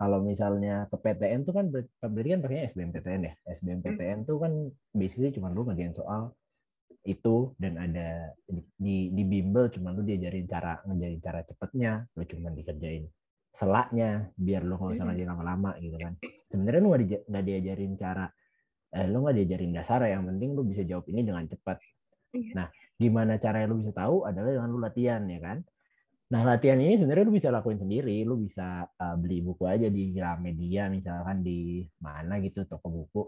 [0.00, 3.34] Kalau misalnya ke PTN tuh kan ber- berarti kan pakainya SBMPTN ya.
[3.52, 4.52] SBMPTN tuh kan
[4.96, 6.32] basically cuma lu ngerjain soal
[7.04, 8.32] itu dan ada
[8.76, 13.04] di, di, bimbel cuma lu diajarin cara ngejarin cara cepetnya, lu cuma dikerjain
[13.50, 16.16] selaknya biar lu nggak usah ngerjain lama-lama gitu kan.
[16.48, 16.88] Sebenarnya lu
[17.28, 18.24] nggak diajarin cara
[18.94, 21.76] eh, lu nggak diajarin dasar yang penting lu bisa jawab ini dengan cepat.
[22.30, 22.52] Iya.
[22.56, 25.58] Nah, gimana caranya lu bisa tahu adalah dengan lu latihan ya kan.
[26.30, 28.22] Nah, latihan ini sebenarnya lu bisa lakuin sendiri.
[28.22, 33.22] Lu bisa uh, beli buku aja di Gramedia misalkan di mana gitu toko buku.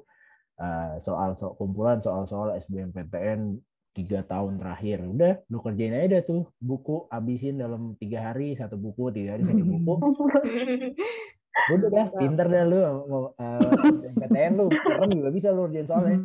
[0.63, 3.59] Uh, soal soal kumpulan soal-soal SBMPTN
[3.91, 5.03] tiga tahun terakhir.
[5.03, 9.65] Udah, lu kerjain aja tuh buku habisin dalam tiga hari satu buku, tiga hari satu
[9.67, 9.95] buku.
[11.53, 16.19] Udah dah, pinter dah lu mau uh, SBMPTN lu, keren juga bisa lu kerjain soalnya.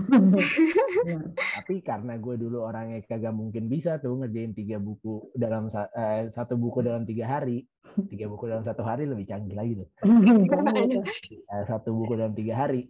[1.60, 6.56] Tapi karena gue dulu orangnya kagak mungkin bisa tuh ngerjain tiga buku dalam eh, satu
[6.56, 7.68] buku dalam tiga hari,
[8.08, 9.90] tiga buku dalam satu hari lebih canggih lagi tuh.
[11.48, 12.88] Eh, satu buku dalam tiga hari.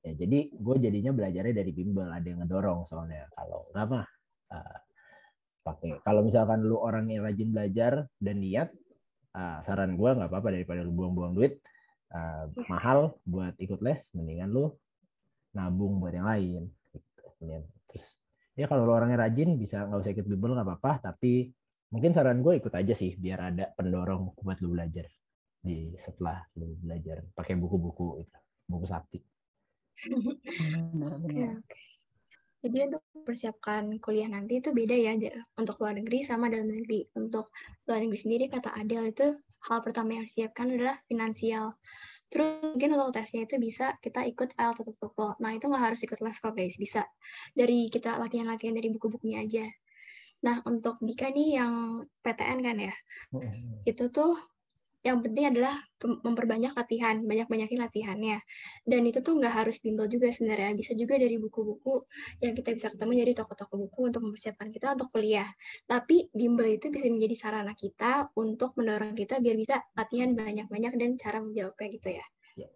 [0.00, 3.28] Ya, jadi gue jadinya belajarnya dari bimbel, ada yang ngedorong soalnya.
[3.34, 4.06] Kalau mah
[4.54, 4.78] eh,
[5.66, 6.00] pakai.
[6.06, 8.72] Kalau misalkan lu orang yang rajin belajar dan niat,
[9.36, 11.58] eh, saran gue nggak apa-apa daripada lu buang-buang duit
[12.14, 14.64] eh, mahal buat ikut les, mendingan lu
[15.54, 16.62] nabung buat yang lain.
[16.94, 17.62] Gitu.
[17.90, 18.06] Terus
[18.54, 21.50] ya kalau lu orangnya rajin bisa nggak usah ikut bimbel nggak apa-apa, tapi
[21.90, 25.10] mungkin saran gue ikut aja sih biar ada pendorong buat lu belajar
[25.60, 28.38] di setelah lu belajar pakai buku-buku itu
[28.70, 29.20] buku sakti
[30.94, 31.60] Benar-benar.
[31.60, 31.82] Oke, oke.
[32.60, 35.16] Jadi untuk persiapkan kuliah nanti itu beda ya
[35.56, 37.08] untuk luar negeri sama dalam negeri.
[37.16, 37.48] Untuk
[37.88, 39.32] luar negeri sendiri kata Adel itu
[39.64, 41.80] hal pertama yang disiapkan adalah finansial.
[42.30, 45.30] Terus mungkin untuk tesnya itu bisa kita ikut IELTS atau TOEFL.
[45.42, 47.02] Nah itu nggak harus ikut les kok guys, bisa
[47.58, 49.66] dari kita latihan-latihan dari buku-bukunya aja.
[50.46, 52.94] Nah untuk Dika nih yang PTN kan ya,
[53.82, 54.38] itu tuh
[55.00, 58.38] yang penting adalah memperbanyak latihan, banyak-banyakin latihannya.
[58.84, 62.04] Dan itu tuh nggak harus bimbel juga sebenarnya, bisa juga dari buku-buku
[62.44, 65.48] yang kita bisa ketemu dari toko-toko buku untuk mempersiapkan kita untuk kuliah.
[65.88, 71.10] Tapi bimbel itu bisa menjadi sarana kita untuk mendorong kita biar bisa latihan banyak-banyak dan
[71.16, 72.24] cara menjawabnya gitu ya.
[72.60, 72.68] Ya.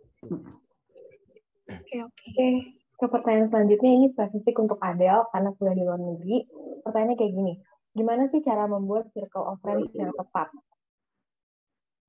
[1.77, 2.29] Oke, oke.
[2.33, 2.49] Oke,
[2.97, 6.37] ke pertanyaan selanjutnya ini spesifik untuk Adele karena kuliah di luar negeri.
[6.85, 7.53] Pertanyaannya kayak gini,
[7.93, 10.49] gimana sih cara membuat circle of friends yang tepat?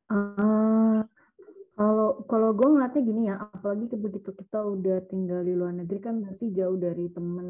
[0.06, 1.02] Ah,
[1.76, 6.00] kalau kalau gue ngeliatnya gini ya, apalagi ke- begitu kita udah tinggal di luar negeri
[6.00, 7.48] kan berarti jauh dari temen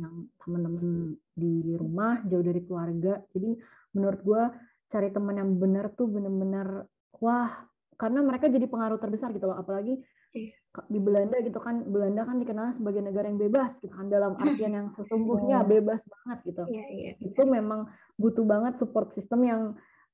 [0.00, 0.88] yang temen-temen
[1.36, 3.20] di rumah, jauh dari keluarga.
[3.30, 3.54] Jadi
[3.94, 4.42] menurut gue
[4.90, 6.88] cari teman yang benar tuh bener-bener
[7.20, 7.52] wah,
[7.94, 9.60] karena mereka jadi pengaruh terbesar gitu loh.
[9.60, 10.54] Apalagi Iya.
[10.86, 14.72] di Belanda gitu kan, Belanda kan dikenal sebagai negara yang bebas gitu kan dalam artian
[14.72, 17.10] yang sesungguhnya bebas banget gitu Iya, iya.
[17.18, 19.62] itu memang butuh banget support system yang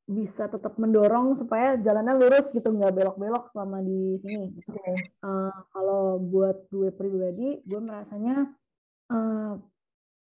[0.06, 4.78] bisa tetap mendorong supaya jalannya lurus gitu nggak belok-belok selama di sini gitu.
[4.78, 8.46] Eh, kalau buat gue pribadi gue merasanya
[9.10, 9.52] eh,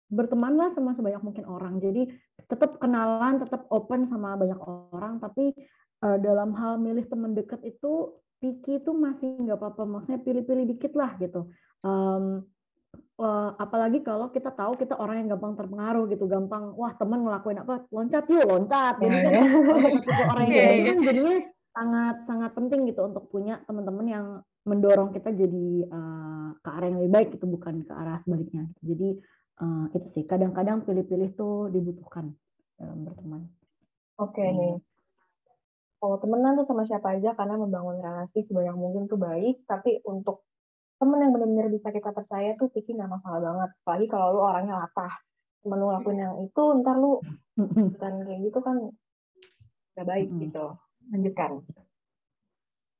[0.09, 1.85] bertemanlah sama sebanyak mungkin orang.
[1.85, 2.09] Jadi
[2.49, 5.53] tetap kenalan tetap open sama banyak orang tapi
[6.01, 9.85] eh, dalam hal milih teman dekat itu picky itu masih nggak apa-apa.
[9.85, 11.53] Maksudnya pilih-pilih dikit lah gitu.
[11.85, 12.40] Em,
[13.20, 17.62] eh, apalagi kalau kita tahu kita orang yang gampang terpengaruh gitu gampang wah temen ngelakuin
[17.62, 17.87] apa?
[17.94, 18.94] Loncat yuk loncat.
[18.98, 20.83] Jadi kan kalau kita tipe orang yang Iya, kayak iya.
[20.83, 21.37] gitu kan jadinya
[21.74, 24.27] sangat sangat penting gitu untuk punya teman-teman yang
[24.64, 29.09] mendorong kita jadi eh, ke arah yang lebih baik itu bukan ke arah sebaliknya jadi
[29.62, 32.35] eh, itu sih kadang-kadang pilih-pilih tuh dibutuhkan
[32.79, 33.42] dalam berteman.
[34.18, 34.42] Oke.
[34.42, 34.79] Nih,
[35.98, 40.46] kalau temenan tuh sama siapa aja karena membangun relasi sebanyak mungkin tuh baik, tapi untuk
[40.98, 43.70] temen yang benar-benar bisa kita percaya tuh Vicky nggak masalah banget.
[43.85, 45.12] Apalagi kalau lu orangnya latah.
[45.64, 47.18] Temen lu lakuin yang itu, ntar lu
[47.94, 48.76] bukan kayak gitu kan
[49.94, 50.66] nggak baik gitu.
[51.12, 51.50] Lanjutkan.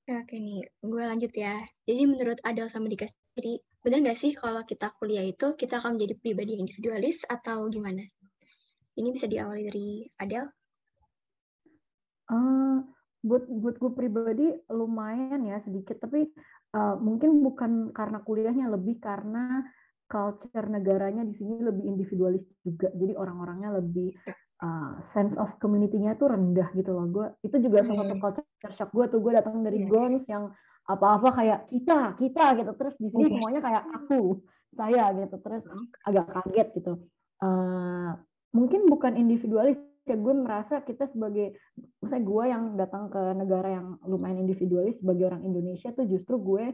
[0.05, 1.65] Oke, nih, gue lanjut ya.
[1.89, 5.97] Jadi menurut Adel sama Dika sendiri, benar nggak sih kalau kita kuliah itu kita akan
[5.97, 8.05] menjadi pribadi yang individualis atau gimana?
[9.01, 9.89] Ini bisa diawali dari
[10.21, 10.45] Adel.
[12.25, 12.79] Eh,
[13.25, 15.97] buat buat gue pribadi lumayan ya sedikit.
[15.99, 16.29] Tapi
[16.77, 19.65] eh, mungkin bukan karena kuliahnya lebih karena
[20.05, 22.93] culture negaranya di sini lebih individualis juga.
[22.93, 24.13] Jadi orang-orangnya lebih
[24.61, 27.09] eh, sense of community-nya tuh rendah gitu loh.
[27.09, 28.23] Gue itu juga salah satu Hmm.
[28.23, 29.21] culture shock gue tuh.
[29.25, 29.89] Gue datang dari Iya.
[29.89, 30.53] Gons yang
[30.85, 32.73] apa-apa kayak kita kita gitu.
[32.77, 33.33] Terus di sini Oke.
[33.35, 34.45] semuanya kayak aku
[34.77, 35.37] saya gitu.
[35.41, 35.63] Terus
[36.05, 36.93] agak kaget gitu.
[37.41, 38.11] Eh,
[38.55, 41.57] mungkin bukan individualis ya gue merasa kita sebagai
[42.05, 46.65] misalnya gue yang datang ke negara yang lumayan individualis sebagai orang Indonesia tuh justru gue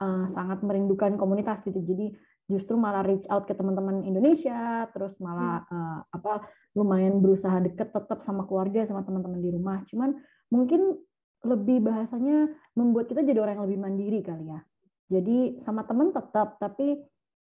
[0.00, 1.76] uh, sangat merindukan komunitas gitu.
[1.84, 2.16] Jadi
[2.48, 8.24] justru malah reach out ke teman-teman Indonesia terus malah uh, apa lumayan berusaha deket tetap
[8.24, 9.84] sama keluarga sama teman-teman di rumah.
[9.86, 10.16] Cuman
[10.48, 10.96] mungkin
[11.44, 14.60] lebih bahasanya membuat kita jadi orang yang lebih mandiri kali ya.
[15.10, 16.96] Jadi sama teman tetap tapi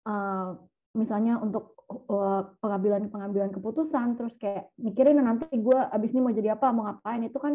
[0.08, 0.56] uh,
[0.96, 6.58] misalnya untuk uh, pengambilan pengambilan keputusan terus kayak mikirin nanti gue abis ini mau jadi
[6.58, 7.54] apa mau ngapain itu kan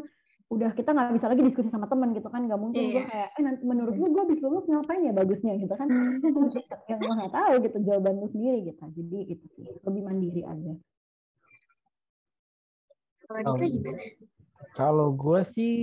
[0.51, 3.07] udah kita nggak bisa lagi diskusi sama teman gitu kan nggak mungkin gue Iya.
[3.07, 5.87] kayak eh nanti menurut lu gue abis lulus ngapain ya bagusnya gitu kan
[6.91, 10.73] yang gue nggak tahu gitu jawaban lu sendiri gitu jadi itu sih lebih mandiri aja
[13.31, 14.03] Kalau gimana?
[14.75, 15.75] Kalau gue sih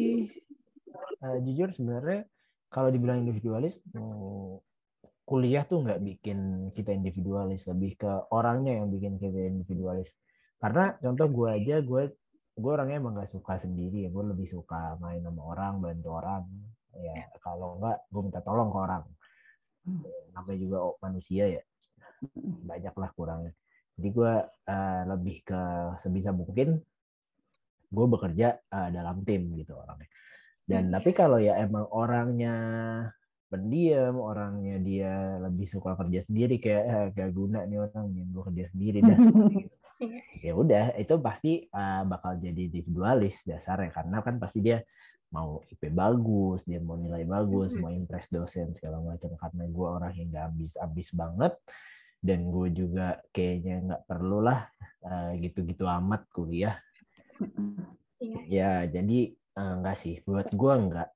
[1.25, 2.29] eh, jujur sebenarnya
[2.69, 4.61] kalau dibilang individualis hmm,
[5.29, 10.17] kuliah tuh nggak bikin kita individualis lebih ke orangnya yang bikin kita individualis.
[10.57, 12.03] Karena contoh gue aja gue
[12.57, 16.49] gue orangnya emang nggak suka sendiri ya gue lebih suka main sama orang bantu orang.
[16.97, 19.05] Ya kalau nggak gue minta tolong ke orang.
[20.33, 21.63] Namanya juga manusia ya.
[22.65, 23.53] Banyak lah kurangnya.
[24.01, 25.61] Jadi gue eh, lebih ke
[26.01, 26.81] sebisa mungkin
[27.93, 30.09] gue bekerja eh, dalam tim gitu orangnya.
[30.65, 32.57] Dan tapi kalau ya emang orangnya
[33.49, 38.43] pendiam orangnya dia lebih suka kerja sendiri kayak eh, gak guna nih orang yang gue
[38.53, 39.43] kerja sendiri dah gitu.
[39.99, 40.21] Iya.
[40.39, 44.79] ya udah itu pasti eh, bakal jadi individualis dasarnya karena kan pasti dia
[45.29, 50.13] mau IP bagus dia mau nilai bagus mau impress dosen segala macam karena gue orang
[50.15, 51.53] yang gak habis-habis banget
[52.19, 54.69] dan gue juga kayaknya nggak perlu lah
[55.05, 56.79] eh, gitu-gitu amat kuliah
[58.19, 58.39] Iya.
[58.51, 60.15] Ya, jadi eh, enggak sih.
[60.27, 61.09] Buat gua enggak.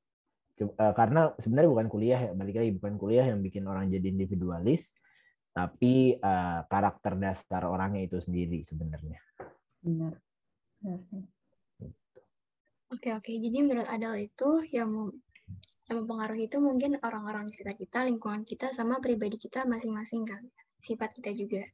[0.62, 4.06] Cuma- eh, karena sebenarnya bukan kuliah ya, balik lagi bukan kuliah yang bikin orang jadi
[4.06, 4.94] individualis,
[5.50, 9.18] tapi eh, karakter dasar orangnya itu sendiri sebenarnya.
[9.82, 10.14] Benar.
[10.78, 11.26] Benar sih.
[12.92, 13.32] Oke, oke.
[13.32, 15.10] Jadi menurut Adel itu yang
[15.88, 20.44] yang mempengaruhi itu mungkin orang-orang di sekitar kita, lingkungan kita, sama pribadi kita masing-masing kan.
[20.84, 21.64] Sifat kita juga.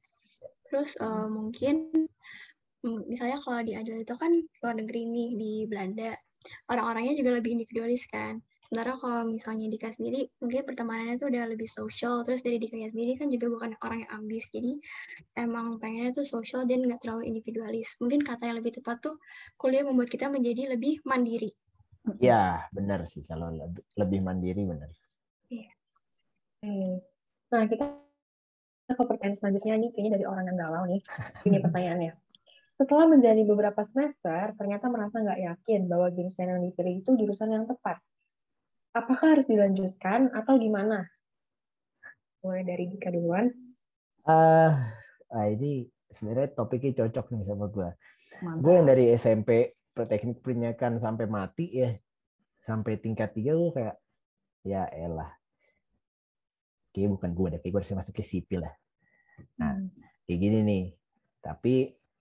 [0.70, 1.90] Terus eh, mungkin
[3.11, 4.31] misalnya kalau di Adel itu kan
[4.62, 6.14] luar negeri nih di Belanda,
[6.70, 8.38] orang-orangnya juga lebih individualis kan.
[8.68, 12.20] Sementara kalau misalnya Dika sendiri, mungkin pertemanannya tuh udah lebih social.
[12.28, 14.44] Terus dari Dikanya sendiri kan juga bukan orang yang ambis.
[14.52, 14.76] Jadi
[15.40, 17.96] emang pengennya tuh social dan nggak terlalu individualis.
[17.96, 19.16] Mungkin kata yang lebih tepat tuh
[19.57, 21.48] kuliah membuat kita menjadi lebih mandiri.
[22.20, 24.92] Ya, benar sih kalau lebih, lebih mandiri benar.
[26.61, 27.00] Hmm.
[27.48, 27.85] Nah, kita
[28.88, 31.00] ke pertanyaan selanjutnya nih, kayaknya dari orang yang galau nih.
[31.48, 32.12] Ini pertanyaannya.
[32.76, 37.64] Setelah menjalani beberapa semester, ternyata merasa nggak yakin bahwa jurusan yang dipilih itu jurusan yang
[37.64, 37.96] tepat.
[38.98, 41.06] Apakah harus dilanjutkan atau gimana?
[42.42, 43.46] Mulai dari Dika duluan.
[44.26, 44.90] Ah,
[45.30, 47.70] ah, ini sebenarnya topiknya cocok nih sama.
[47.70, 48.58] Mantap.
[48.58, 51.94] Gue yang dari SMP teknik penyiakan sampai mati ya,
[52.66, 53.96] sampai tingkat tiga gue kayak
[54.66, 55.30] ya elah.
[56.90, 58.74] Kayaknya bukan gue deh, kayak gue harus masuk ke sipil lah.
[59.62, 59.90] Nah, Hmm.
[60.26, 60.84] kayak gini nih.
[61.38, 61.74] Tapi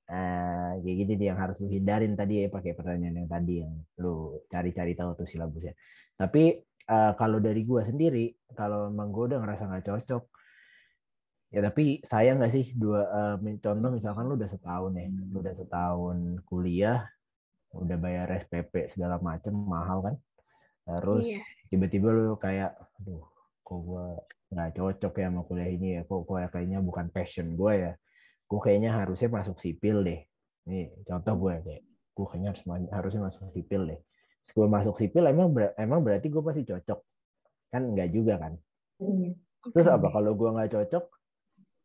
[0.08, 3.74] eh, kayak gini nih yang harus lu hindarin tadi ya pakai pertanyaan yang tadi yang
[4.00, 5.76] lu cari-cari tahu tuh silabusnya.
[6.18, 8.26] Tapi eh, kalau dari gua sendiri,
[8.60, 10.24] kalau emang gue udah ngerasa nggak cocok,
[11.54, 13.00] ya tapi sayang nggak sih dua
[13.44, 16.18] min- contoh misalkan lu udah setahun ya, lu udah setahun
[16.50, 17.00] kuliah,
[17.76, 20.16] udah bayar SPP segala macem mahal kan,
[20.88, 21.42] terus Iya.
[21.72, 22.72] tiba-tiba lu kayak,
[23.02, 23.24] aduh,
[23.68, 24.06] kok gua
[24.54, 27.92] nggak cocok ya sama kuliah ini ya, kok ya kayaknya bukan passion gue ya,
[28.50, 30.22] gue kayaknya harusnya masuk sipil deh.
[30.72, 31.84] Nih contoh gue kayak,
[32.16, 32.64] gue kayaknya harus
[32.98, 34.00] harusnya masuk sipil deh.
[34.54, 37.00] Gue masuk sipil emang ber- emang berarti gue pasti cocok,
[37.72, 38.54] kan nggak juga kan?
[39.74, 41.04] Terus apa kalau gue nggak cocok,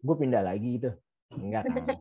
[0.03, 0.90] gue pindah lagi gitu?
[1.33, 1.96] Enggak kan?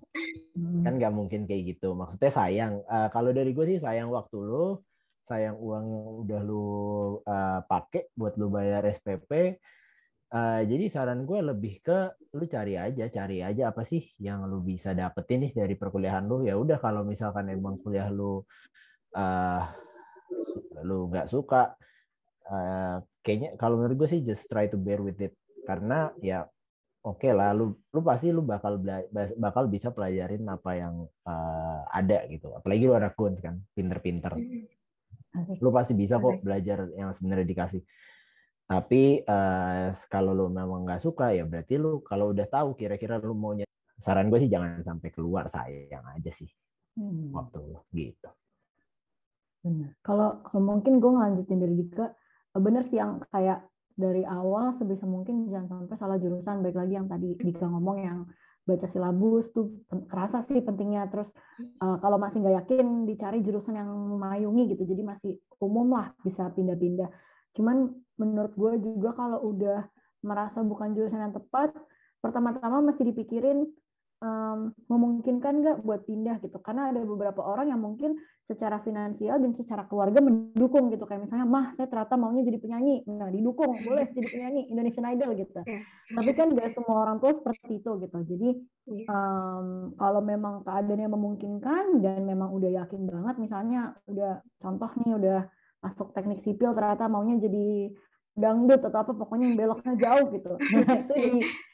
[0.51, 0.83] Hmm.
[0.83, 4.83] kan nggak mungkin kayak gitu maksudnya sayang Eh, kalau dari gue sih sayang waktu lu
[5.23, 6.67] sayang uang yang udah lu
[7.23, 9.55] eh, pakai buat lu bayar SPP
[10.31, 14.63] Eh, jadi saran gue lebih ke lu cari aja cari aja apa sih yang lu
[14.63, 18.43] bisa dapetin nih dari perkuliahan lu ya udah kalau misalkan emang kuliah lu
[19.15, 19.63] eh
[20.83, 21.75] lu nggak suka.
[22.51, 25.33] Eh, kayaknya kalau menurut gue sih just try to bear with it.
[25.63, 26.45] Karena ya
[27.01, 28.77] oke lah lu lu pasti lu bakal
[29.37, 32.51] bakal bisa pelajarin apa yang eh, ada gitu.
[32.57, 34.33] Apalagi lu anak guns kan pinter-pinter.
[35.63, 37.81] Lu pasti bisa kok belajar yang sebenarnya dikasih.
[38.67, 43.35] Tapi eh, kalau lu memang nggak suka ya berarti lu kalau udah tahu kira-kira lu
[43.35, 43.67] maunya
[44.01, 46.49] saran gue sih jangan sampai keluar sayang aja sih
[46.91, 47.31] Hmm.
[47.31, 48.27] waktu lu gitu
[49.61, 49.93] Benar.
[50.01, 52.05] Kalau mungkin gue ngelanjutin dari Dika,
[52.57, 56.65] eh, bener sih yang kayak dari awal sebisa mungkin jangan sampai salah jurusan.
[56.65, 58.19] Baik lagi yang tadi Dika ngomong yang
[58.61, 61.05] baca silabus tuh kerasa sih pentingnya.
[61.13, 61.29] Terus
[61.61, 64.83] eh, kalau masih nggak yakin dicari jurusan yang memayungi gitu.
[64.89, 67.09] Jadi masih umum lah bisa pindah-pindah.
[67.53, 69.85] Cuman menurut gue juga kalau udah
[70.25, 71.73] merasa bukan jurusan yang tepat,
[72.21, 73.65] pertama-tama mesti dipikirin
[74.21, 76.61] em, memungkinkan nggak buat pindah gitu.
[76.61, 81.09] Karena ada beberapa orang yang mungkin secara finansial dan secara keluarga mendukung gitu.
[81.09, 83.01] Kayak misalnya mah saya ternyata maunya jadi penyanyi.
[83.09, 83.73] Nah didukung.
[83.81, 84.61] Boleh jadi penyanyi.
[84.69, 85.61] Indonesian Idol gitu.
[85.65, 85.81] Iya.
[86.11, 88.17] tapi kan gak semua orang tua seperti itu gitu.
[88.27, 88.49] Jadi
[88.91, 89.05] Iya.
[89.07, 95.39] em, kalau memang keadaannya memungkinkan dan memang udah yakin banget misalnya udah contoh nih udah
[95.81, 97.89] masuk teknik sipil ternyata maunya jadi
[98.31, 100.51] dangdut atau apa pokoknya yang beloknya jauh gitu.
[100.59, 101.29] Nah itu di,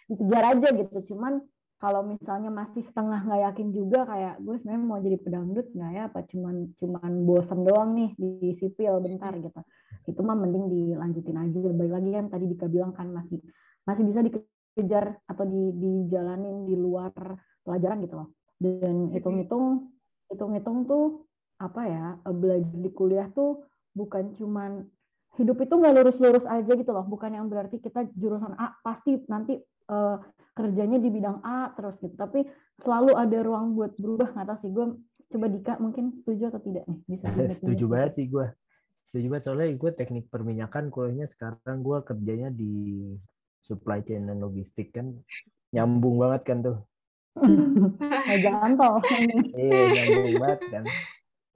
[0.10, 0.98] dikejar aja gitu.
[1.16, 1.42] Cuman
[1.78, 6.02] kalau misalnya masih setengah nggak yakin juga kayak gue sebenarnya mau jadi pedangdut nggak ya?
[6.10, 9.62] Apa cuman cuman bosan doang nih di sipil bentar gitu.
[10.10, 11.58] Itu mah mending dilanjutin aja.
[11.78, 13.38] Baik lagi kan tadi Dika bilang kan masih
[13.86, 17.14] masih bisa dikejar atau di dijalanin di luar
[17.62, 18.30] pelajaran gitu loh.
[18.58, 19.94] Dan hitung-hitung
[20.34, 21.30] hitung-hitung tuh
[21.62, 24.82] apa ya belajar di kuliah tuh bukan cuman
[25.38, 27.06] hidup itu nggak lurus-lurus aja gitu loh.
[27.06, 30.18] Bukan yang berarti kita jurusan A pasti nanti eh,
[30.58, 32.16] kerjanya di bidang A terus gitu.
[32.18, 32.48] Tapi
[32.82, 34.86] selalu ada ruang buat berubah nggak tahu sih gue
[35.28, 37.26] coba Dika mungkin setuju atau tidak nih bisa
[37.58, 38.48] setuju banget sih gue
[39.02, 43.02] setuju banget soalnya gue teknik perminyakan kuliahnya sekarang gue kerjanya di
[43.68, 45.12] supply chain dan logistik kan.
[45.76, 46.78] Nyambung banget kan tuh.
[48.46, 48.98] Jalan tol
[49.54, 50.84] iya nyambung banget kan.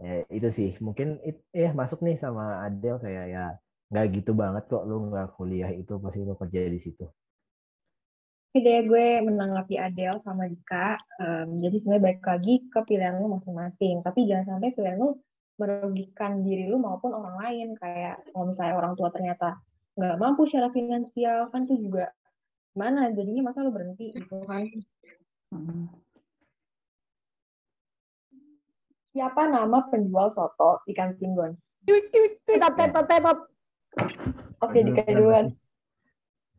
[0.02, 0.70] Ya, itu sih.
[0.84, 3.46] Mungkin it, eh masuk nih sama Adel kayak ya
[3.92, 7.04] nggak gitu banget kok lu nggak kuliah itu pasti lu kerja di situ
[8.52, 11.00] Oke gue menanggapi Adele sama Dika.
[11.24, 14.04] Em, jadi sebenarnya baik lagi ke pilihan lu masing-masing.
[14.04, 15.16] Tapi jangan sampai pilihan lu
[15.56, 17.80] merugikan diri lu maupun orang lain.
[17.80, 19.56] Kayak kalau misalnya orang tua ternyata
[19.96, 22.12] nggak mampu secara finansial, kan tuh juga
[22.76, 23.08] gimana?
[23.16, 24.68] Jadinya masa lu berhenti gitu kan.
[29.16, 31.40] Siapa nama penjual soto di kantin?
[32.44, 33.38] Tetap, tetap, tetap.
[34.60, 35.56] Oke, Dika duluan.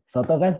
[0.09, 0.57] Soto kan?